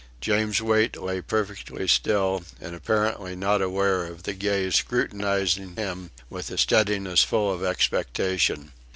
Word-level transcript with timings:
James 0.19 0.59
Wait 0.63 0.97
lay 0.97 1.21
perfectly 1.21 1.87
still, 1.87 2.43
and 2.59 2.73
apparently 2.73 3.35
not 3.35 3.61
aware 3.61 4.07
of 4.07 4.23
the 4.23 4.33
gaze 4.33 4.73
scrutinising 4.73 5.75
him 5.75 6.09
with 6.27 6.49
a 6.49 6.57
steadiness 6.57 7.21
full 7.21 7.53
of 7.53 7.63
expectation. 7.63 8.71